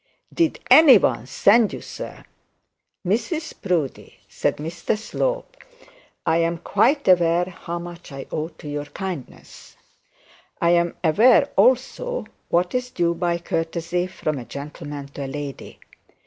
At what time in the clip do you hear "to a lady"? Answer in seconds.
15.09-15.79